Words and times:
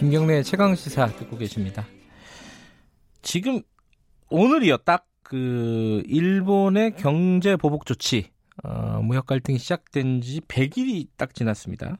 김경래의 0.00 0.44
최강 0.44 0.74
시사 0.74 1.06
듣고 1.08 1.36
계십니다. 1.36 1.86
지금 3.22 3.60
오늘이요 4.30 4.78
딱 4.78 5.06
그 5.30 6.02
일본의 6.06 6.96
경제 6.96 7.54
보복 7.54 7.86
조치 7.86 8.30
어, 8.64 9.00
무역 9.00 9.26
갈등이 9.26 9.58
시작된 9.58 10.22
지 10.22 10.40
100일이 10.40 11.06
딱 11.16 11.34
지났습니다. 11.34 11.98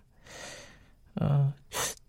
어, 1.20 1.54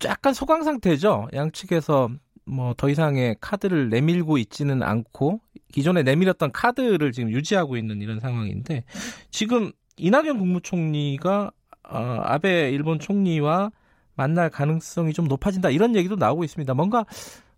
약간 0.06 0.34
소강 0.34 0.64
상태죠. 0.64 1.28
양측에서 1.32 2.10
뭐 2.46 2.74
더 2.74 2.90
이상의 2.90 3.36
카드를 3.40 3.90
내밀고 3.90 4.40
있지는 4.40 4.82
않고 4.82 5.42
기존에 5.72 6.02
내밀었던 6.02 6.52
카드를 6.52 7.12
지금 7.12 7.30
유지하고 7.30 7.78
있는 7.78 8.02
이런 8.02 8.20
상황인데 8.20 8.84
지금 9.30 9.72
이낙연 9.98 10.40
국무총리가 10.40 11.52
어, 11.88 11.98
아베 12.24 12.72
일본 12.72 12.98
총리와 12.98 13.70
만날 14.16 14.50
가능성이 14.50 15.14
좀 15.14 15.28
높아진다 15.28 15.70
이런 15.70 15.96
얘기도 15.96 16.16
나오고 16.16 16.44
있습니다. 16.44 16.74
뭔가 16.74 17.06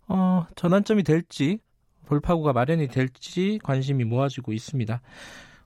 어, 0.08 0.46
전환점이 0.56 1.02
될지 1.02 1.58
돌파구가 2.06 2.52
마련이 2.52 2.88
될지 2.88 3.58
관심이 3.62 4.04
모아지고 4.04 4.52
있습니다. 4.52 5.00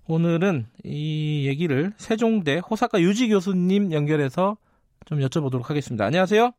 오늘은 0.07 0.67
이 0.85 1.47
얘기를 1.47 1.93
세종대 1.97 2.59
호사카 2.59 3.01
유지 3.01 3.29
교수님 3.29 3.93
연결해서 3.93 4.57
좀 5.05 5.19
여쭤보도록 5.19 5.65
하겠습니다. 5.65 6.05
안녕하세요. 6.07 6.51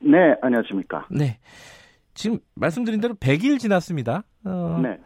네, 0.00 0.18
안녕하십니까. 0.42 1.06
네. 1.10 1.38
지금 2.14 2.38
말씀드린 2.54 3.00
대로 3.00 3.14
100일 3.14 3.58
지났습니다. 3.58 4.22
어, 4.44 4.78
네. 4.82 4.98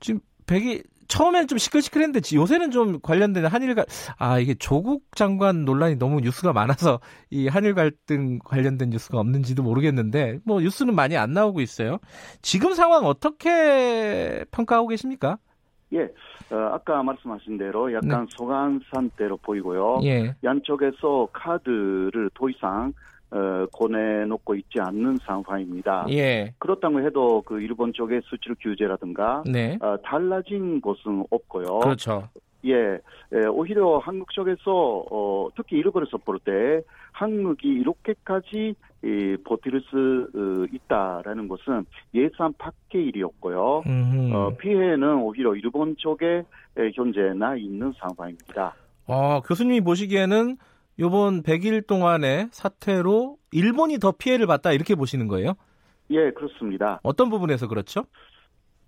지금 0.00 0.20
100일 0.46 0.84
처음에는 1.08 1.48
좀 1.48 1.58
시끌시끌했는데 1.58 2.20
요새는 2.34 2.70
좀 2.70 3.00
관련된 3.00 3.46
한일 3.46 3.74
갈 3.74 3.86
아 4.18 4.38
이게 4.38 4.54
조국 4.54 5.04
장관 5.16 5.64
논란이 5.64 5.96
너무 5.96 6.20
뉴스가 6.20 6.52
많아서 6.52 7.00
이 7.30 7.48
한일 7.48 7.74
갈등 7.74 8.38
관련된 8.44 8.90
뉴스가 8.90 9.18
없는지도 9.18 9.62
모르겠는데 9.62 10.38
뭐 10.44 10.60
뉴스는 10.60 10.94
많이 10.94 11.16
안 11.16 11.32
나오고 11.32 11.60
있어요. 11.60 11.98
지금 12.42 12.74
상황 12.74 13.04
어떻게 13.04 14.44
평가하고 14.50 14.88
계십니까? 14.88 15.38
예, 15.94 16.02
어, 16.50 16.56
아까 16.72 17.02
말씀하신 17.02 17.58
대로 17.58 17.92
약간 17.92 18.26
네. 18.26 18.26
소강 18.36 18.80
상태로 18.94 19.38
보이고요. 19.38 20.00
예. 20.04 20.34
양쪽에서 20.44 21.28
카드를 21.32 22.30
더 22.34 22.48
이상 22.50 22.92
어, 23.30 23.66
권해놓고 23.72 24.54
있지 24.54 24.80
않는 24.80 25.18
상황입니다. 25.18 26.06
예. 26.10 26.54
그렇다고 26.58 27.00
해도 27.00 27.42
그 27.42 27.60
일본 27.60 27.92
쪽의 27.92 28.22
수출 28.24 28.54
규제라든가 28.60 29.42
네. 29.46 29.78
어, 29.80 29.96
달라진 30.02 30.80
것은 30.80 31.24
없고요. 31.30 31.80
그렇죠. 31.80 32.28
예, 32.64 32.98
예, 33.32 33.46
오히려 33.46 33.98
한국 33.98 34.32
쪽에서 34.32 35.04
어, 35.10 35.48
특히 35.56 35.76
일본에서 35.76 36.16
볼 36.18 36.38
때 36.40 36.82
한국이 37.12 37.68
이렇게까지 37.68 38.74
이, 39.04 39.36
버틸 39.44 39.80
수 39.82 40.28
어, 40.34 40.66
있다라는 40.74 41.46
것은 41.48 41.84
예산 42.14 42.52
밖의 42.58 43.06
일이었고요. 43.06 43.82
음흠. 43.86 44.34
어, 44.34 44.56
피해는 44.58 45.22
오히려 45.22 45.54
일본 45.54 45.94
쪽에 45.98 46.26
에, 46.76 46.90
현재 46.94 47.20
나 47.36 47.54
있는 47.56 47.92
상황입니다. 47.98 48.74
어, 49.06 49.40
교수님이 49.42 49.80
보시기에는 49.82 50.56
요번 51.00 51.42
100일 51.42 51.86
동안의 51.86 52.48
사태로 52.50 53.36
일본이 53.52 53.98
더 53.98 54.12
피해를 54.12 54.46
봤다 54.46 54.72
이렇게 54.72 54.94
보시는 54.94 55.28
거예요? 55.28 55.54
예, 56.10 56.30
그렇습니다. 56.30 57.00
어떤 57.02 57.30
부분에서 57.30 57.68
그렇죠? 57.68 58.04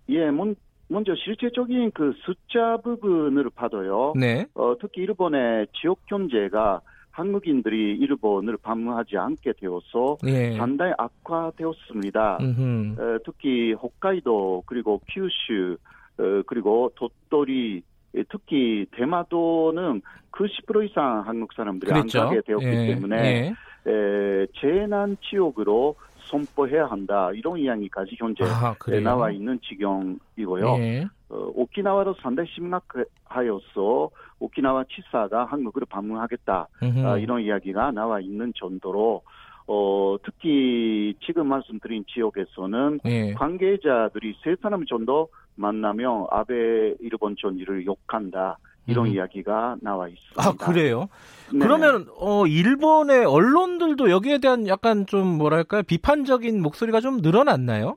예, 0.09 0.31
먼, 0.31 0.57
먼저 0.89 1.15
실제적인 1.15 1.93
그 1.93 2.13
숫자 2.25 2.79
부분을 2.79 3.51
봐도요. 3.51 4.15
네. 4.17 4.47
어, 4.55 4.75
특히 4.81 5.03
일본의 5.03 5.69
지역 5.81 6.05
경제가 6.07 6.81
한국인들이 7.13 7.97
일본을 7.97 8.57
방문하지 8.57 9.17
않게 9.17 9.53
되어서 9.61 10.17
예. 10.27 10.57
상당히 10.57 10.93
악화되었습니다. 10.97 12.39
어, 12.39 13.19
특히 13.25 13.73
홋카이도 13.73 14.65
그리고 14.67 15.01
큐슈 15.09 15.77
어, 16.19 16.43
그리고 16.47 16.91
도토리 16.97 17.83
예, 18.17 18.25
특히 18.29 18.87
대마도는 18.93 20.03
90% 20.41 20.89
이상 20.89 21.23
한국 21.27 21.53
사람들이 21.53 21.93
그랬죠. 21.93 22.23
안 22.23 22.27
가게 22.29 22.41
되었기 22.41 22.67
예, 22.67 22.87
때문에 22.95 23.55
예. 23.87 23.91
에, 23.91 24.47
재난 24.59 25.17
지역으로 25.21 25.97
선포해야 26.31 26.87
한다 26.87 27.31
이런 27.35 27.59
이야기까지 27.59 28.17
현재 28.19 28.45
아? 28.45 28.75
나와 29.03 29.31
있는 29.31 29.59
지경이고요. 29.61 30.77
예. 30.79 31.05
어, 31.29 31.51
오키나와도 31.55 32.15
상당히 32.23 32.49
심각하여서 32.55 34.11
오키나와 34.39 34.85
치사가 34.85 35.45
한국을 35.45 35.83
방문하겠다. 35.89 36.69
아, 37.05 37.19
이런 37.19 37.43
이야기가 37.43 37.91
나와 37.93 38.21
있는 38.21 38.53
정도로 38.57 39.23
어, 39.67 40.17
특히 40.25 41.15
지금 41.25 41.49
말씀드린 41.49 42.05
지역에서는 42.09 43.01
예. 43.05 43.33
관계자들이 43.35 44.37
세 44.43 44.57
사람 44.63 44.85
정도 44.87 45.29
만나면 45.57 46.27
아베 46.31 46.95
일본 47.01 47.37
총리를 47.37 47.85
욕한다 47.85 48.59
이런 48.87 49.07
음. 49.07 49.13
이야기가 49.13 49.77
나와 49.81 50.09
있습니다. 50.09 50.43
아, 50.43 50.53
그래요? 50.53 51.09
네네. 51.53 51.65
그러면 51.65 52.07
어 52.19 52.47
일본의 52.47 53.25
언론들도 53.25 54.11
여기에 54.11 54.39
대한 54.39 54.67
약간 54.69 55.07
좀 55.07 55.27
뭐랄까요? 55.27 55.83
비판적인 55.83 56.63
목소리가 56.63 57.01
좀 57.01 57.19
늘어났나요? 57.19 57.97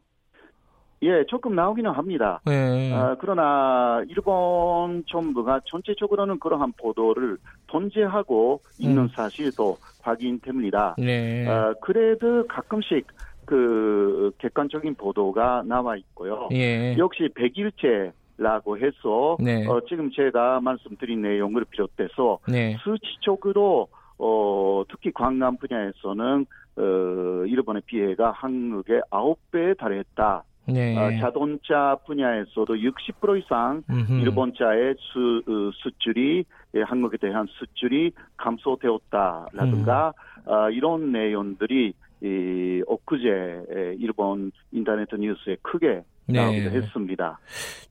예 1.03 1.25
조금 1.27 1.53
나오기는 1.53 1.91
합니다. 1.91 2.41
예. 2.49 2.93
아, 2.93 3.15
그러나 3.19 4.01
일본 4.07 5.03
정부가 5.07 5.59
전체적으로는 5.65 6.39
그러한 6.39 6.71
보도를 6.77 7.37
번제하고 7.67 8.61
있는 8.79 9.03
음. 9.03 9.07
사실도 9.09 9.77
확인됩니다. 10.01 10.95
네. 10.97 11.45
아, 11.47 11.73
그래도 11.81 12.47
가끔씩 12.47 13.05
그 13.45 14.31
객관적인 14.37 14.95
보도가 14.95 15.63
나와 15.65 15.97
있고요. 15.97 16.47
예. 16.53 16.95
역시 16.97 17.27
100일째 17.35 18.13
라고 18.37 18.77
해서 18.77 19.37
네. 19.39 19.67
어, 19.67 19.81
지금 19.87 20.09
제가 20.11 20.59
말씀드린 20.59 21.21
내용을 21.21 21.65
비롯해서 21.65 22.39
네. 22.47 22.77
수치적으로 22.83 23.87
어, 24.17 24.83
특히 24.89 25.11
관광 25.11 25.57
분야에서는 25.57 26.45
어, 26.77 27.45
일본의 27.45 27.83
피해가 27.85 28.31
한국의 28.31 29.01
9배에 29.11 29.77
달했다. 29.77 30.43
네. 30.65 30.97
어, 30.97 31.19
자동차 31.19 31.97
분야에서도 32.05 32.73
60% 32.73 33.43
이상 33.43 33.83
음흠. 33.89 34.13
일본차의 34.21 34.95
수, 34.97 35.43
어, 35.47 35.71
수출이 35.75 36.45
예, 36.75 36.81
한국에 36.81 37.17
대한 37.17 37.47
수출이 37.49 38.11
감소되었다라든가 38.37 40.13
음. 40.47 40.51
어, 40.51 40.69
이런 40.69 41.11
내용들이 41.11 41.93
이 42.21 42.83
엊그제 42.87 43.65
에, 43.69 43.95
일본 43.99 44.51
인터넷 44.71 45.09
뉴스에 45.13 45.57
크게 45.61 46.03
네. 46.27 46.39
나오기도 46.39 46.69
했습니다. 46.71 47.39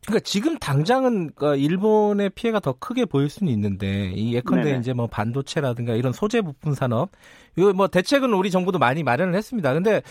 그러니까 0.07 0.21
지금 0.25 0.59
당장은 0.59 1.33
그 1.35 1.57
일본의 1.57 2.31
피해가 2.31 2.61
더 2.61 2.73
크게 2.73 3.05
보일 3.05 3.29
수는 3.29 3.53
있는데 3.53 4.13
이 4.15 4.35
예컨대 4.35 4.65
네네. 4.65 4.79
이제 4.79 4.93
뭐 4.93 5.07
반도체라든가 5.07 5.95
이런 5.95 6.13
소재 6.13 6.41
부품 6.41 6.75
산업 6.75 7.11
이거 7.57 7.73
뭐 7.73 7.89
대책은 7.89 8.33
우리 8.33 8.51
정부도 8.51 8.79
많이 8.79 9.03
마련을 9.03 9.35
했습니다. 9.35 9.73
근데 9.75 10.03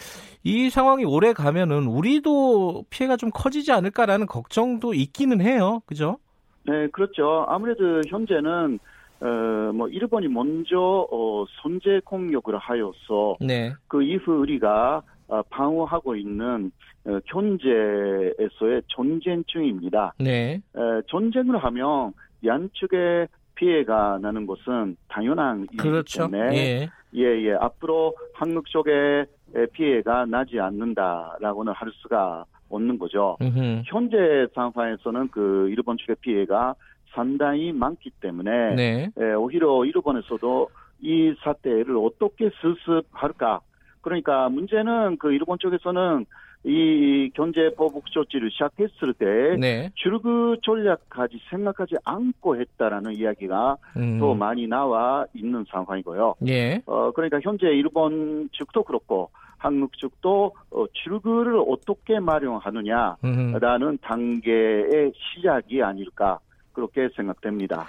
이 0.44 0.70
상황이 0.70 1.04
오래 1.06 1.34
가면은 1.34 1.88
우리도 1.88 2.86
피해가 2.90 3.18
좀 3.18 3.32
커지지 3.34 3.72
않을까라는 3.72 4.28
걱정도 4.28 4.94
있기는 4.94 5.42
해요. 5.42 5.82
그죠? 5.86 6.18
네, 6.64 6.88
그렇죠. 6.90 7.46
아무래도 7.48 8.02
현재는 8.08 8.80
어, 9.22 9.72
뭐 9.74 9.88
일본이 9.88 10.28
먼저 10.28 11.08
어, 11.12 11.46
선제 11.62 12.02
공격을 12.06 12.58
하여서 12.58 13.36
네. 13.40 13.74
그 13.88 14.02
이후 14.04 14.40
우리가 14.42 14.98
어, 14.98 15.21
방어하고 15.50 16.16
있는 16.16 16.72
어, 17.06 17.20
현재에서의 17.26 18.82
전쟁 18.88 19.44
중입니다. 19.48 20.14
네. 20.20 20.62
에, 20.76 20.80
전쟁을 21.08 21.58
하면 21.64 22.14
양측의 22.46 23.28
피해가 23.56 24.20
나는 24.22 24.46
것은 24.46 24.98
당연한 25.08 25.60
일이기 25.60 25.78
그렇죠. 25.78 26.30
때문에 26.30 26.58
예. 26.58 26.90
예, 27.14 27.24
예. 27.44 27.54
앞으로 27.54 28.16
한국 28.34 28.66
쪽에 28.68 29.26
피해가 29.74 30.26
나지 30.26 30.60
않는다라고는 30.60 31.74
할 31.74 31.92
수가 31.94 32.46
없는 32.70 32.98
거죠. 32.98 33.38
음흠. 33.42 33.84
현재 33.86 34.48
상황에서는 34.56 35.28
그 35.30 35.70
일본 35.70 35.98
측의 35.98 36.16
피해가 36.22 36.74
상당히 37.14 37.72
많기 37.74 38.10
때문에 38.22 38.76
네. 38.76 39.12
에, 39.18 39.34
오히려 39.34 39.84
일본에서도 39.86 40.70
이 41.02 41.34
사태를 41.44 41.98
어떻게 41.98 42.50
수습할까 42.62 43.60
그러니까 44.02 44.50
문제는 44.50 45.18
그 45.18 45.32
일본 45.32 45.58
쪽에서는 45.60 46.26
이 46.64 47.32
경제 47.34 47.74
보복 47.76 48.12
조치를 48.12 48.52
시작했을 48.52 49.14
때 49.14 49.58
네. 49.60 49.90
출구 49.96 50.56
전략까지 50.62 51.40
생각하지 51.50 51.96
않고 52.04 52.60
했다라는 52.60 53.16
이야기가 53.16 53.78
음. 53.98 54.20
또 54.20 54.36
많이 54.36 54.68
나와 54.68 55.26
있는 55.34 55.66
상황이고요. 55.72 56.36
예. 56.48 56.82
어 56.86 57.12
그러니까 57.12 57.40
현재 57.42 57.68
일본 57.68 58.48
측도 58.54 58.84
그렇고 58.84 59.32
한국 59.58 59.98
측도 59.98 60.54
어, 60.72 60.86
출구를 60.94 61.64
어떻게 61.68 62.20
마련하느냐라는 62.20 63.18
음. 63.24 63.98
단계의 64.02 65.14
시작이 65.16 65.82
아닐까 65.82 66.40
그렇게 66.74 67.10
생각됩니다. 67.16 67.88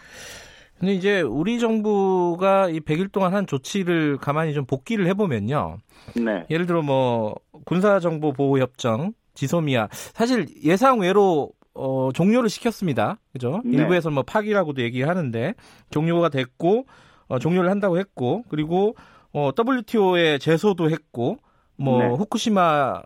근데 0.82 0.94
이제 0.94 1.20
우리 1.20 1.61
정부가 1.61 2.69
이 2.69 2.81
100일 2.81 3.12
동안 3.12 3.34
한 3.34 3.46
조치를 3.46 4.17
가만히 4.17 4.52
좀 4.52 4.64
복기를 4.64 5.06
해보면요. 5.06 5.79
네. 6.17 6.44
예를 6.50 6.67
들어 6.67 6.82
뭐 6.82 7.37
군사정보보호협정, 7.67 9.12
지소미아 9.34 9.87
사실 9.93 10.49
예상 10.64 10.99
외로 10.99 11.52
어, 11.73 12.11
종료를 12.12 12.50
시켰습니다. 12.50 13.20
그죠? 13.32 13.62
네. 13.64 13.76
일부에서 13.76 14.11
뭐 14.11 14.25
파기라고도 14.25 14.82
얘기하는데 14.82 15.55
종료가 15.90 16.31
됐고 16.31 16.87
어, 17.28 17.38
종료를 17.38 17.70
한다고 17.70 17.96
했고 17.96 18.43
그리고 18.49 18.96
어, 19.32 19.52
WTO에 19.56 20.38
제소도 20.38 20.90
했고 20.90 21.38
뭐 21.76 22.02
네. 22.02 22.08
후쿠시마 22.08 23.02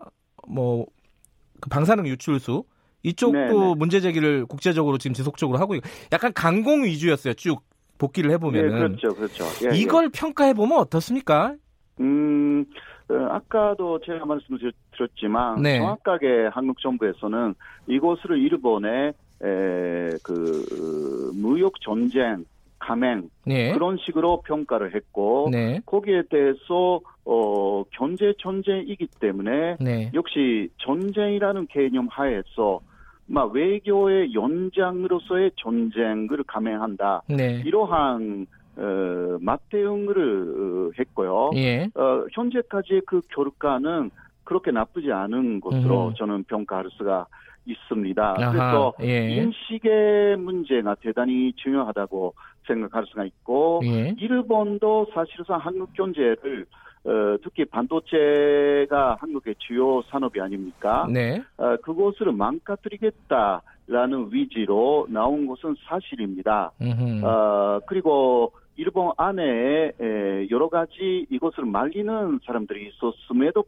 뭐그 0.47 1.69
방사능 1.69 2.07
유출수 2.07 2.63
이쪽도 3.07 3.37
네, 3.37 3.47
네. 3.47 3.75
문제 3.75 3.99
제기를 3.99 4.45
국제적으로 4.45 4.97
지금 4.97 5.13
지속적으로 5.13 5.57
하고 5.59 5.75
있고 5.75 5.87
약간 6.11 6.33
강공 6.33 6.83
위주였어요. 6.83 7.33
쭉 7.33 7.61
복귀를 7.97 8.29
예, 8.29 8.33
해보면은 8.35 8.97
그렇죠, 8.97 9.15
그렇죠. 9.15 9.45
예, 9.65 9.73
예. 9.73 9.77
이걸 9.77 10.09
평가해 10.09 10.53
보면 10.53 10.77
어떻습니까? 10.77 11.55
음, 11.99 12.65
어, 13.09 13.15
아까도 13.31 13.99
제가 14.05 14.25
말씀드렸지만 14.25 15.61
네. 15.61 15.79
정확하게 15.79 16.49
한국 16.51 16.79
정부에서는 16.79 17.55
이곳을 17.87 18.37
일본의 18.37 19.13
에, 19.43 20.17
그 20.23 21.31
무역 21.35 21.73
전쟁 21.81 22.45
감행 22.79 23.29
네. 23.45 23.73
그런 23.73 23.97
식으로 23.97 24.41
평가를 24.41 24.95
했고 24.95 25.49
네. 25.51 25.81
거기에 25.85 26.23
대해서 26.29 27.01
어, 27.25 27.83
경제 27.91 28.33
전쟁이기 28.39 29.07
때문에 29.19 29.77
네. 29.79 30.11
역시 30.13 30.69
전쟁이라는 30.77 31.67
개념 31.67 32.07
하에서 32.09 32.79
막 33.27 33.51
외교의 33.51 34.33
연장으로서의 34.33 35.51
전쟁을 35.57 36.43
감행한다 36.47 37.23
네. 37.27 37.61
이러한 37.65 38.47
어, 38.77 39.37
맞대응을 39.41 40.17
어, 40.17 40.91
했고요. 40.97 41.51
예. 41.55 41.89
어, 41.95 42.25
현재까지의 42.31 43.01
그 43.05 43.21
결과는 43.33 44.11
그렇게 44.43 44.71
나쁘지 44.71 45.11
않은 45.11 45.59
것으로 45.59 46.09
음. 46.09 46.13
저는 46.15 46.43
평가할 46.43 46.85
수가 46.91 47.27
있습니다. 47.67 48.35
아하, 48.37 48.51
그래서 48.51 48.93
예. 49.01 49.29
인식의 49.29 50.37
문제가 50.37 50.95
대단히 50.95 51.53
중요하다고 51.53 52.33
생각할 52.65 53.05
수가 53.07 53.25
있고 53.25 53.81
예. 53.83 54.15
일본도 54.17 55.07
사실상 55.13 55.59
한국 55.59 55.93
경제를 55.93 56.65
어, 57.05 57.37
특히 57.43 57.63
반도체가 57.65 59.17
한국의 59.19 59.55
주요 59.59 60.01
산업이 60.09 60.41
아닙니까? 60.41 61.07
네. 61.11 61.41
어, 61.57 61.77
그것을 61.77 62.31
망가뜨리겠다라는 62.33 64.29
위지로 64.31 65.07
나온 65.09 65.47
것은 65.47 65.75
사실입니다. 65.87 66.71
음흠. 66.81 67.25
어, 67.25 67.79
그리고 67.87 68.51
일본 68.75 69.11
안에 69.17 69.91
에, 69.99 70.47
여러 70.51 70.69
가지 70.69 71.25
이것을 71.29 71.65
말리는 71.65 72.39
사람들이 72.45 72.89
있었음에도 72.89 73.63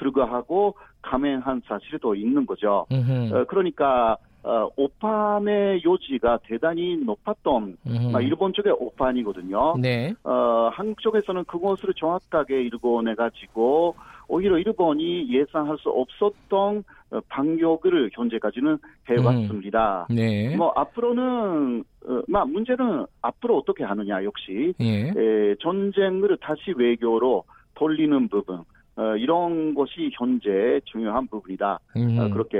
불구하고 0.00 0.74
감행한 1.02 1.62
사실도 1.66 2.14
있는 2.14 2.46
거죠. 2.46 2.86
음흠. 2.90 3.34
어, 3.34 3.44
그러니까 3.44 4.16
어, 4.42 4.68
오판의 4.74 5.82
요지가 5.84 6.38
대단히 6.44 6.96
높았던. 6.96 7.76
막 8.10 8.22
일본 8.22 8.54
쪽의 8.54 8.72
오판이거든요. 8.72 9.76
네. 9.78 10.14
어, 10.24 10.70
한국 10.72 11.00
쪽에서는 11.02 11.44
그것을 11.44 11.92
정확하게 11.94 12.62
일본해 12.62 13.14
가지고 13.14 13.96
오히려 14.28 14.58
일본이 14.58 15.28
예상할 15.28 15.76
수 15.78 15.90
없었던 15.90 16.84
어, 17.10 17.20
반격을 17.28 18.10
현재까지는 18.14 18.78
해왔습니다. 19.10 20.06
네. 20.08 20.56
뭐 20.56 20.72
앞으로는 20.74 21.84
어, 22.06 22.22
막 22.26 22.50
문제는 22.50 23.04
앞으로 23.20 23.58
어떻게 23.58 23.84
하느냐 23.84 24.24
역시 24.24 24.72
예. 24.80 25.08
에, 25.08 25.54
전쟁을 25.60 26.38
다시 26.40 26.72
외교로 26.76 27.44
돌리는 27.74 28.28
부분 28.28 28.60
어, 29.00 29.16
이런 29.16 29.74
것이 29.74 30.10
현재 30.12 30.78
중요한 30.84 31.26
부분이다. 31.26 31.78
음. 31.96 32.18
어, 32.18 32.28
그렇게 32.28 32.58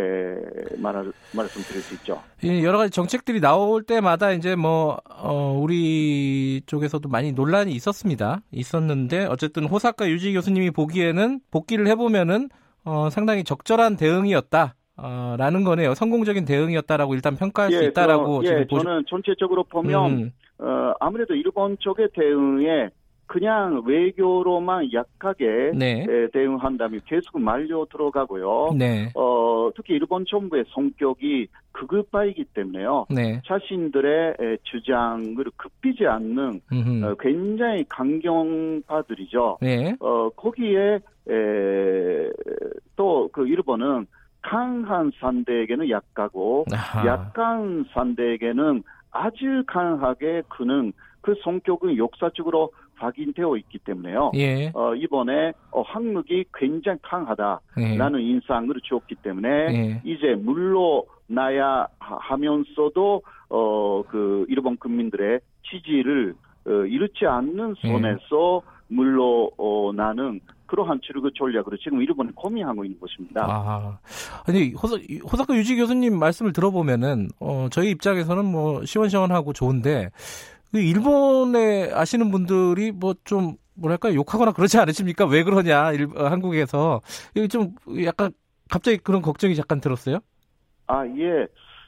말할, 0.79 1.13
말씀드릴 1.37 1.83
수 1.83 1.95
있죠. 1.97 2.19
이 2.43 2.65
여러 2.65 2.79
가지 2.79 2.91
정책들이 2.91 3.43
나올 3.43 3.83
때마다 3.83 4.33
이제 4.33 4.57
뭐, 4.57 4.97
어, 5.11 5.59
우리 5.61 6.63
쪽에서도 6.65 7.07
많이 7.11 7.33
논란이 7.33 7.73
있었습니다. 7.73 8.41
있었는데, 8.53 9.27
어쨌든 9.27 9.67
호사카 9.67 10.09
유지 10.09 10.33
교수님이 10.33 10.71
보기에는 10.71 11.41
복귀를 11.51 11.87
해보면은, 11.89 12.49
어, 12.87 13.11
상당히 13.11 13.45
적절한 13.45 13.97
대응이었다. 13.99 14.77
어, 14.97 15.35
라는 15.39 15.65
거네요. 15.65 15.95
성공적인 15.95 16.47
대응이었다라고 16.47 17.15
일단 17.15 17.37
평가할 17.37 17.71
수 17.71 17.85
있다라고 17.85 18.43
저, 18.43 18.49
지금 18.49 18.61
예, 18.61 18.67
보시... 18.67 18.85
저는 18.85 19.05
전체적으로 19.09 19.65
보면 19.65 20.11
음, 20.11 20.33
어, 20.59 20.93
아무래도 21.01 21.35
일본 21.35 21.77
쪽의 21.81 22.09
대응에 22.15 22.91
그냥 23.31 23.83
외교로만 23.87 24.93
약하게 24.93 25.71
네. 25.73 26.05
에, 26.09 26.29
대응한다면 26.33 27.01
계속 27.07 27.41
말려 27.41 27.87
들어가고요. 27.89 28.71
네. 28.77 29.13
어, 29.15 29.71
특히 29.77 29.95
일본 29.95 30.25
정부의 30.29 30.65
성격이 30.71 31.47
극우파이기 31.71 32.47
때문에요. 32.55 33.07
네. 33.09 33.41
자신들의 33.47 34.35
에, 34.41 34.57
주장을 34.65 35.37
급히지 35.57 36.07
않는. 36.07 36.61
어, 37.05 37.15
굉장히 37.21 37.85
강경파들이죠. 37.89 39.59
네. 39.63 39.95
어, 40.01 40.29
거기에 40.31 40.99
또 42.97 43.29
그 43.33 43.47
일본은 43.47 44.07
강한 44.43 45.13
상대에게는 45.21 45.89
약하고 45.91 46.65
아하. 46.73 47.07
약한 47.07 47.85
상대에게는 47.93 48.83
아주 49.13 49.63
강하게 49.69 50.43
그는 50.49 50.93
그 51.21 51.35
성격은 51.45 51.97
역사적으로 51.97 52.73
확인되어 53.01 53.57
있기 53.57 53.79
때문에요. 53.79 54.33
예. 54.37 54.71
어, 54.75 54.95
이번에 54.95 55.53
어, 55.73 55.83
한국이 55.83 56.45
굉장히 56.55 56.99
강하다라는 57.03 58.21
예. 58.21 58.25
인상을 58.25 58.75
주었기 58.83 59.17
때문에 59.17 59.49
예. 59.49 60.03
이제 60.05 60.35
물러나야 60.35 61.87
하- 61.99 62.17
하면서도 62.21 63.23
어, 63.49 64.03
그 64.09 64.45
일본 64.49 64.77
국민들의 64.77 65.41
지지를 65.69 66.35
어, 66.67 66.71
잃지 66.71 67.27
않는 67.27 67.75
예. 67.85 67.89
선에서 67.89 68.63
물러나는 68.89 70.41
그러한 70.67 71.01
출구 71.03 71.33
전략으로 71.33 71.77
지금 71.79 72.01
일본이 72.01 72.31
고민하고 72.33 72.85
있는 72.85 72.99
것입니다. 73.01 73.45
아, 73.49 73.99
아니 74.47 74.73
호사, 74.73 74.97
호사카 75.25 75.55
유지 75.57 75.75
교수님 75.77 76.17
말씀을 76.19 76.53
들어보면은 76.53 77.29
어, 77.41 77.67
저희 77.73 77.91
입장에서는 77.91 78.45
뭐 78.45 78.85
시원시원하고 78.85 79.53
좋은데 79.53 80.11
그 80.11 80.60
일본에 80.79 81.91
아시는 81.93 82.31
분들이 82.31 82.93
뭐 82.93 83.15
좀 83.25 83.57
뭐랄까 83.75 84.15
욕하거나 84.15 84.53
그러지 84.53 84.79
않으십니까? 84.79 85.25
왜 85.27 85.43
그러냐 85.43 85.93
일, 85.93 86.09
어, 86.17 86.25
한국에서 86.27 87.01
이거 87.35 87.47
좀 87.47 87.75
약간 88.05 88.31
갑자기 88.71 88.99
그런 88.99 89.23
걱정이 89.23 89.55
잠깐 89.55 89.81
들었어요. 89.81 90.19
아, 90.87 91.07
예. 91.07 91.47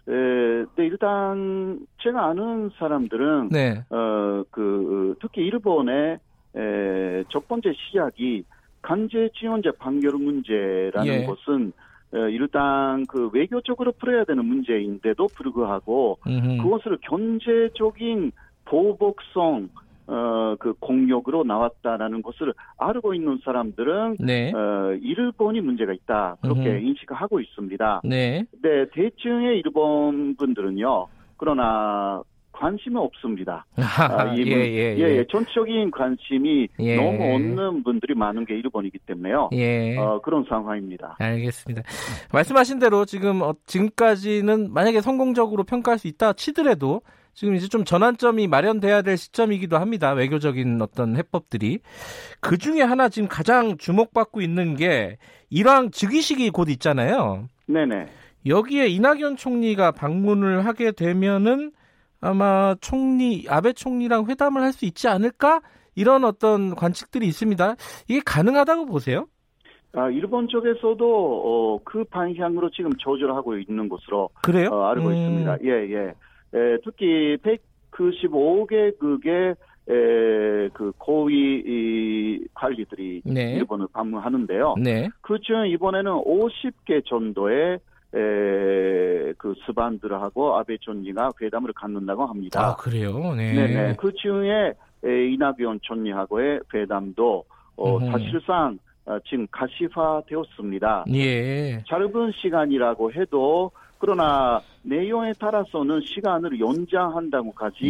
에, 0.09 0.65
네, 0.77 0.87
일단 0.87 1.79
제가 2.03 2.27
아는 2.31 2.71
사람들은 2.79 3.51
네, 3.51 3.85
어, 3.91 4.43
그, 4.51 5.15
특히 5.21 5.43
일본의, 5.43 6.19
에, 6.57 7.25
첫 7.31 7.47
번째 7.47 7.73
시작이 7.73 8.45
강제 8.81 9.29
지원자 9.39 9.71
판결 9.79 10.13
문제라는 10.15 11.07
예. 11.07 11.25
것은, 11.25 11.73
어, 12.15 12.17
일단 12.31 13.07
그 13.07 13.31
외교적으로 13.33 13.93
풀어야 13.93 14.25
되는 14.25 14.45
문제인데도 14.45 15.29
불구하고, 15.37 16.19
음흠. 16.27 16.63
그것을 16.63 16.99
경제적인 17.03 18.33
보복성, 18.73 19.69
어, 20.07 20.57
그 20.59 20.73
공격으로 20.81 21.45
나왔다라는 21.45 22.23
것을 22.23 22.55
알고 22.79 23.13
있는 23.13 23.39
사람들은, 23.45 24.17
네, 24.19 24.51
어, 24.55 24.95
일본이 25.03 25.61
문제가 25.61 25.93
있다. 25.93 26.37
그렇게 26.41 26.71
음흠. 26.71 26.87
인식하고 26.87 27.41
있습니다. 27.41 28.01
네, 28.05 28.45
네, 28.63 28.87
대충의 28.95 29.59
일본 29.65 30.35
분들은요. 30.37 31.07
그러나 31.37 32.23
관심이 32.53 32.97
없습니다. 32.97 33.67
아, 33.77 34.33
이 34.35 34.41
예, 34.41 34.45
문- 34.45 34.65
예, 34.65 34.67
예, 34.73 34.97
예, 34.99 35.17
예, 35.19 35.25
전적인 35.31 35.91
관심이 35.91 36.69
예. 36.81 36.97
너무 36.97 37.35
없는 37.35 37.83
분들이 37.83 38.15
많은 38.15 38.45
게 38.47 38.55
일본이기 38.55 38.99
때문에요. 39.05 39.51
예. 39.53 39.97
어, 39.99 40.21
그런 40.23 40.45
상황입니다. 40.49 41.17
알겠습니다. 41.19 41.83
말씀하신 42.33 42.79
대로 42.79 43.05
지금 43.05 43.43
어, 43.43 43.55
지금까지는 43.67 44.73
만약에 44.73 45.01
성공적으로 45.01 45.65
평가할 45.65 45.99
수 45.99 46.09
있다 46.09 46.33
치더라도 46.35 47.01
지금 47.35 47.55
이제 47.55 47.67
좀 47.69 47.85
전환점이 47.85 48.47
마련돼야 48.47 49.03
될 49.03 49.17
시점이기도 49.17 49.79
합니다. 49.79 50.13
외교적인 50.13 50.81
어떤 50.83 51.17
해법들이. 51.17 51.79
그 52.41 52.59
중에 52.59 52.83
하나 52.83 53.09
지금 53.09 53.29
가장 53.29 53.79
주목받고 53.79 54.41
있는 54.41 54.77
게 54.77 55.17
일왕 55.51 55.91
즉위식이 55.91 56.51
곧 56.51 56.69
있잖아요. 56.69 57.49
네네. 57.67 58.07
여기에 58.47 58.89
이낙연 58.89 59.37
총리가 59.37 59.93
방문을 59.93 60.67
하게 60.67 60.93
되면은 60.93 61.73
아마 62.21 62.75
총리, 62.81 63.47
아베 63.49 63.73
총리랑 63.73 64.27
회담을 64.29 64.63
할 64.63 64.73
수 64.73 64.85
있지 64.85 65.09
않을까? 65.09 65.61
이런 65.95 66.25
어떤 66.25 66.75
관측들이 66.75 67.27
있습니다. 67.27 67.75
이게 68.09 68.21
가능하다고 68.25 68.87
보세요? 68.87 69.27
아, 69.95 70.09
일본 70.09 70.49
쪽에서도 70.49 71.05
어, 71.45 71.79
그 71.85 72.03
방향으로 72.05 72.71
지금 72.71 72.91
조절을 72.97 73.35
하고 73.35 73.59
있는 73.59 73.89
것으로 73.89 74.31
그래요? 74.43 74.69
어, 74.73 74.85
알고 74.87 75.09
음. 75.09 75.15
있습니다. 75.15 75.59
예, 75.65 75.71
예. 75.95 76.15
에, 76.55 76.79
특히 76.85 77.37
195개국의 77.39 79.57
에, 79.89 80.69
그 80.73 80.93
고위 80.99 81.63
이 81.67 82.45
관리들이 82.55 83.23
네. 83.25 83.55
일본을 83.55 83.89
방문하는데요. 83.93 84.77
네. 84.81 85.09
그중 85.23 85.67
이번에는 85.69 86.13
50개 86.13 87.05
정도의 87.07 87.79
에, 88.15 89.33
그 89.39 89.55
스반들하고 89.67 90.57
아베 90.57 90.77
총리가 90.79 91.31
회담을 91.41 91.73
갖는다고 91.73 92.27
합니다. 92.27 92.65
아, 92.65 92.77
그래요? 92.77 93.35
네. 93.35 93.55
네네. 93.55 93.97
그 93.97 94.13
중에 94.13 94.75
에, 95.05 95.27
이낙연 95.33 95.81
총리하고의 95.83 96.61
회담도 96.73 97.45
어, 97.77 97.97
음흠. 97.97 98.13
사실상 98.13 98.79
어, 99.05 99.19
지금 99.27 99.49
가시화되었습니다. 99.51 101.07
예. 101.15 101.83
짧은 101.89 102.33
시간이라고 102.37 103.13
해도 103.13 103.73
그러나 104.03 104.61
내용에 104.83 105.33
따라서는 105.39 106.01
시간을 106.05 106.59
연장한다고까지. 106.59 107.87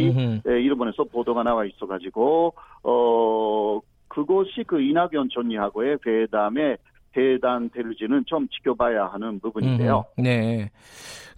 에, 0.47 0.61
일본에서 0.61 1.04
보도가 1.04 1.42
나와 1.42 1.64
있어가지고 1.64 2.52
어 2.83 3.81
그것이 4.09 4.62
그 4.66 4.78
이낙연 4.83 5.31
총리하고의 5.31 5.99
회담에 6.07 6.76
해당될지는 7.16 8.25
좀 8.26 8.47
지켜봐야 8.49 9.07
하는 9.07 9.40
부분인데요. 9.40 10.04
음흠. 10.19 10.28
네. 10.28 10.71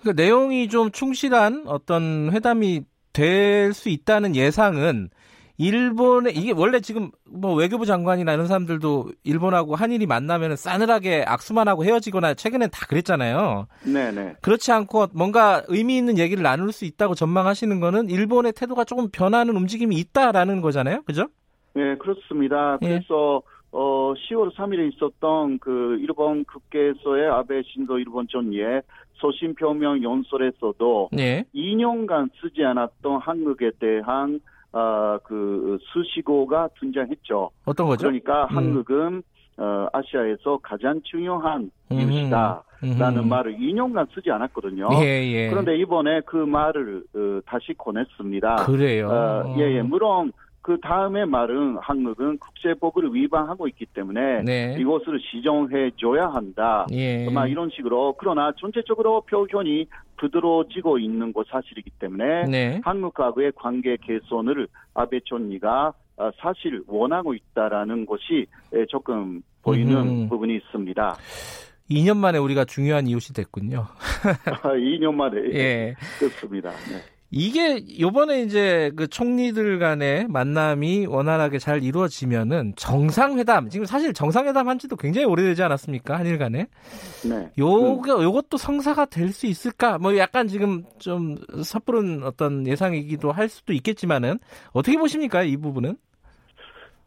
그러니까 0.00 0.20
내용이 0.20 0.68
좀 0.68 0.90
충실한 0.90 1.64
어떤 1.68 2.32
회담이 2.32 2.82
될 3.12 3.72
수 3.72 3.88
있다는 3.88 4.34
예상은 4.34 5.08
일본의 5.56 6.36
이게 6.36 6.52
원래 6.52 6.80
지금 6.80 7.10
뭐 7.30 7.54
외교부 7.54 7.86
장관이나 7.86 8.32
이런 8.32 8.46
사람들도 8.46 9.12
일본하고 9.22 9.76
한일이 9.76 10.06
만나면 10.06 10.56
싸늘하게 10.56 11.24
악수만 11.26 11.68
하고 11.68 11.84
헤어지거나 11.84 12.34
최근엔 12.34 12.70
다 12.70 12.86
그랬잖아요. 12.86 13.68
네네. 13.84 14.36
그렇지 14.40 14.72
않고 14.72 15.08
뭔가 15.14 15.62
의미 15.68 15.96
있는 15.96 16.18
얘기를 16.18 16.42
나눌 16.42 16.72
수 16.72 16.84
있다고 16.84 17.14
전망하시는 17.14 17.78
거는 17.78 18.10
일본의 18.10 18.52
태도가 18.54 18.84
조금 18.84 19.08
변하는 19.10 19.56
움직임이 19.56 19.96
있다라는 19.96 20.60
거잖아요. 20.60 21.02
그죠? 21.02 21.28
네 21.74 21.96
그렇습니다. 21.96 22.78
예. 22.82 22.88
그래서 22.88 23.42
어 23.70 24.14
10월 24.14 24.54
3일에 24.54 24.92
있었던 24.92 25.58
그 25.58 25.98
일본 26.00 26.44
국회에서의 26.44 27.28
아베 27.28 27.62
신도 27.62 27.98
일본 27.98 28.26
총리의 28.28 28.82
소신 29.14 29.54
표명 29.54 30.02
연설에서도 30.02 31.10
네. 31.12 31.44
2년간 31.54 32.30
쓰지 32.40 32.64
않았던 32.64 33.20
한국에 33.20 33.70
대한 33.78 34.40
아, 34.76 35.18
그 35.22 35.78
수식어가 35.80 36.68
등장했죠. 36.80 37.50
어떤 37.64 37.86
거죠? 37.86 38.06
그러니까 38.06 38.44
음. 38.50 38.56
한국은 38.56 39.22
어, 39.56 39.86
아시아에서 39.92 40.58
가장 40.62 41.00
중요한 41.04 41.70
이웃이다. 41.90 42.64
라는 42.98 43.28
말을 43.28 43.56
2년간 43.56 44.12
쓰지 44.14 44.30
않았거든요. 44.30 44.88
예, 45.00 45.24
예. 45.24 45.48
그런데 45.48 45.78
이번에 45.78 46.20
그 46.26 46.36
말을 46.36 47.02
어, 47.14 47.40
다시 47.46 47.72
꺼냈습니다. 47.78 48.56
그래요. 48.66 49.08
어, 49.08 49.54
예, 49.58 49.76
예. 49.76 49.82
물론 49.82 50.32
그 50.64 50.78
다음에 50.80 51.26
말은 51.26 51.76
한국은 51.82 52.38
국제법을 52.38 53.14
위반하고 53.14 53.68
있기 53.68 53.84
때문에 53.84 54.40
네. 54.44 54.74
이것을 54.78 55.20
시정해 55.20 55.90
줘야 55.96 56.26
한다. 56.28 56.86
예. 56.90 57.28
막 57.28 57.48
이런 57.48 57.68
식으로 57.68 58.14
그러나 58.18 58.50
전체적으로 58.56 59.20
표현이 59.28 59.86
부드러워지고 60.16 60.98
있는 60.98 61.34
것 61.34 61.46
사실이기 61.48 61.90
때문에 61.98 62.44
네. 62.44 62.80
한국하고의 62.82 63.52
관계 63.56 63.98
개선을 63.98 64.66
아베 64.94 65.20
총리가 65.24 65.92
어, 66.16 66.30
사실 66.40 66.82
원하고 66.86 67.34
있다라는 67.34 68.06
것이 68.06 68.46
에, 68.72 68.86
조금 68.86 69.42
보이는 69.60 69.94
음흠. 69.94 70.28
부분이 70.30 70.56
있습니다. 70.56 71.16
2년 71.90 72.16
만에 72.16 72.38
우리가 72.38 72.64
중요한 72.64 73.06
이웃이 73.06 73.34
됐군요. 73.34 73.84
2년 74.64 75.12
만에 75.12 75.36
예. 75.52 75.94
그렇습니다. 76.18 76.70
네. 76.70 77.13
이게 77.36 77.82
요번에 77.98 78.42
이제 78.42 78.92
그 78.94 79.08
총리들 79.08 79.80
간의 79.80 80.28
만남이 80.28 81.06
원활하게 81.06 81.58
잘 81.58 81.82
이루어지면은 81.82 82.74
정상회담, 82.76 83.70
지금 83.70 83.86
사실 83.86 84.12
정상회담 84.14 84.68
한 84.68 84.78
지도 84.78 84.94
굉장히 84.94 85.26
오래되지 85.26 85.60
않았습니까? 85.64 86.16
한일 86.16 86.38
간에. 86.38 86.68
네. 87.28 87.50
요거, 87.58 88.22
요것도 88.22 88.56
성사가 88.56 89.06
될 89.06 89.34
수 89.34 89.46
있을까? 89.46 89.98
뭐 89.98 90.16
약간 90.16 90.46
지금 90.46 90.84
좀 90.98 91.36
섣부른 91.62 92.22
어떤 92.22 92.66
예상이기도 92.68 93.32
할 93.32 93.48
수도 93.48 93.72
있겠지만은 93.72 94.38
어떻게 94.72 94.96
보십니까? 94.96 95.42
이 95.42 95.56
부분은? 95.56 95.96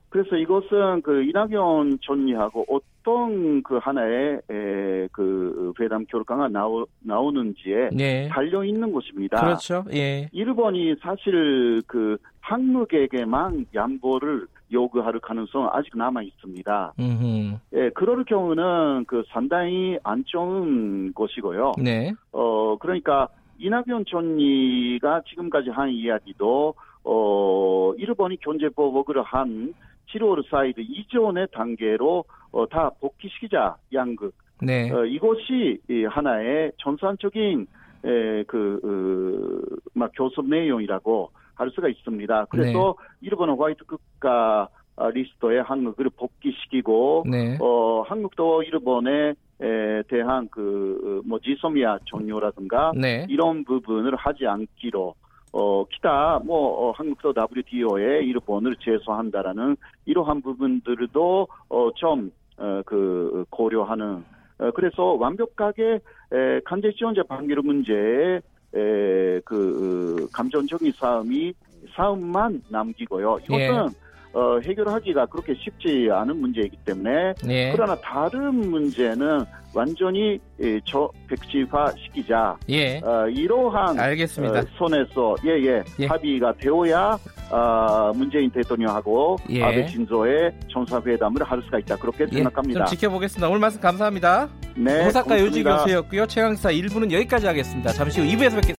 그래서 0.10 0.36
이것은 0.36 1.02
그 1.04 1.24
이낙연 1.24 2.00
총리하고 2.02 2.66
어떤 3.08 3.64
그 3.64 3.78
하나의 3.78 4.42
에, 4.50 5.08
그 5.14 5.72
회담 5.80 6.06
결과가 6.06 6.50
나오, 6.50 6.86
나오는지에 7.00 7.90
네. 7.94 8.28
달려 8.28 8.66
있는 8.66 8.92
것입니다. 8.92 9.40
그렇죠. 9.40 9.86
예. 9.94 10.28
일본이 10.34 10.94
사실 11.02 11.82
그 11.88 12.18
한국에게만 12.42 13.68
양보를 13.74 14.48
요구할 14.74 15.18
가능성 15.20 15.70
아직 15.72 15.98
남아 15.98 16.22
있습니다. 16.24 16.94
음. 17.00 17.58
예, 17.74 17.90
그럴 17.92 18.26
경우는 18.26 19.06
그 19.08 19.24
상당히 19.30 19.98
안 20.04 20.26
좋은 20.26 21.14
것이고요. 21.14 21.74
네. 21.82 22.12
어, 22.34 22.76
그러니까 22.78 23.30
이낙연 23.58 24.04
총리가 24.06 25.22
지금까지 25.30 25.70
한 25.70 25.90
이야기도 25.92 26.74
어, 27.06 27.94
일본이 27.98 28.38
경제보복을 28.42 29.24
한 29.24 29.74
7월 30.14 30.46
4일 30.50 30.74
이전의 30.78 31.48
단계로 31.54 32.26
어, 32.52 32.68
다 32.68 32.92
복귀시키자 33.00 33.78
양극. 33.94 34.34
네. 34.62 34.92
어, 34.92 35.06
이것이 35.06 35.80
이 35.90 36.04
하나의 36.06 36.72
전산적인 36.78 37.68
에, 38.06 38.44
그, 38.44 38.80
어, 38.84 39.78
막 39.94 40.12
교섭 40.16 40.48
내용이라고 40.48 41.32
할 41.56 41.72
수가 41.72 41.90
있습니다. 41.90 42.46
그래서 42.50 42.96
일본은 43.22 43.58
화이트 43.58 43.86
국가 43.86 44.70
아, 45.00 45.10
리스트에 45.10 45.60
한국을 45.60 46.10
복귀시키고 46.10 47.26
네. 47.30 47.58
어, 47.62 48.04
한국도 48.08 48.64
일본에 48.64 49.34
에 49.60 50.04
대한 50.08 50.48
그, 50.52 51.24
뭐, 51.26 51.40
지소미아 51.40 51.98
종료라든가, 52.06 52.92
네. 52.96 53.26
이런 53.28 53.64
부분을 53.64 54.16
하지 54.16 54.46
않기로, 54.46 55.16
어, 55.60 55.84
기타, 55.92 56.40
뭐, 56.46 56.88
어, 56.88 56.92
한국도 56.92 57.34
WTO에 57.36 58.24
일본을 58.24 58.76
제소한다라는 58.76 59.76
이러한 60.06 60.40
부분들도, 60.44 61.48
어, 61.70 61.90
좀, 61.96 62.32
어, 62.58 62.84
그, 62.86 63.44
고려하는, 63.50 64.24
어, 64.60 64.72
그래서 64.76 65.04
완벽하게, 65.14 66.00
에, 66.32 66.60
강제 66.64 66.92
징용자 66.92 67.24
방기로 67.24 67.64
문제에, 67.64 68.36
에, 68.76 69.40
그, 69.46 70.28
감정적인 70.32 70.94
싸움이, 71.00 71.56
싸움만 71.96 72.62
남기고요. 72.70 73.40
이것은, 73.46 73.90
어, 74.38 74.60
해결하기가 74.64 75.26
그렇게 75.26 75.56
쉽지 75.56 76.10
않은 76.12 76.40
문제이기 76.40 76.78
때문에, 76.86 77.34
네. 77.44 77.72
그러나 77.72 77.96
다른 77.96 78.70
문제는 78.70 79.44
완전히 79.74 80.40
예, 80.62 80.80
저 80.86 81.10
백지화 81.28 81.92
시키자. 81.98 82.56
예. 82.70 83.00
어, 83.00 83.28
이러한 83.30 84.00
알겠습니다. 84.00 84.60
어, 84.60 84.64
손에서 84.78 85.36
예예 85.46 85.84
예. 86.00 86.06
합의가 86.08 86.54
되어야 86.60 87.18
어, 87.52 88.12
문재인 88.16 88.50
대통령하고 88.50 89.38
예. 89.50 89.64
아베 89.64 89.88
신조의 89.88 90.52
정상회담을 90.72 91.44
할 91.44 91.62
수가 91.64 91.80
있다 91.80 91.96
그렇게 91.98 92.26
예, 92.32 92.38
생각합니다. 92.38 92.86
좀 92.86 92.96
지켜보겠습니다. 92.96 93.48
오늘 93.48 93.60
말씀 93.60 93.80
감사합니다. 93.80 94.50
네, 94.76 95.06
요지 95.06 95.64
고맙습니다. 95.64 95.78
교수였고요. 95.78 96.26
최강사 96.28 96.72
1부는 96.72 97.12
여기까지 97.12 97.46
하겠습니다. 97.48 97.92
잠시 97.92 98.22
후 98.22 98.28
2부에서 98.28 98.56
뵙겠습니다. 98.56 98.76